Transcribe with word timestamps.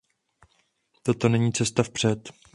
Toto 1.03 1.29
není 1.29 1.53
cesta 1.53 1.83
vpřed. 1.83 2.29